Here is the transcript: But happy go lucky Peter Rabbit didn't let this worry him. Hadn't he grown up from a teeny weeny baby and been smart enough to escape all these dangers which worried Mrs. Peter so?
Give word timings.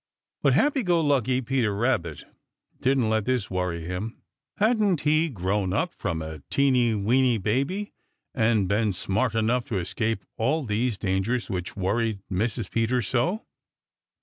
But 0.41 0.53
happy 0.53 0.81
go 0.81 0.99
lucky 0.99 1.41
Peter 1.43 1.75
Rabbit 1.75 2.23
didn't 2.79 3.07
let 3.07 3.25
this 3.25 3.51
worry 3.51 3.85
him. 3.85 4.17
Hadn't 4.57 5.01
he 5.01 5.29
grown 5.29 5.73
up 5.73 5.93
from 5.93 6.23
a 6.23 6.41
teeny 6.49 6.95
weeny 6.95 7.37
baby 7.37 7.93
and 8.33 8.67
been 8.67 8.93
smart 8.93 9.35
enough 9.35 9.65
to 9.65 9.77
escape 9.77 10.25
all 10.37 10.63
these 10.65 10.97
dangers 10.97 11.51
which 11.51 11.75
worried 11.77 12.23
Mrs. 12.31 12.71
Peter 12.71 13.03
so? 13.03 13.45